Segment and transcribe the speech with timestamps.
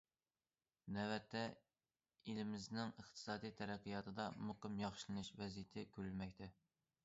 [0.95, 1.43] نۆۋەتتە،
[2.31, 6.53] ئېلىمىزنىڭ ئىقتىسادىي تەرەققىياتىدا مۇقىم ياخشىلىنىش ۋەزىيىتى كۆرۈلمەكتە.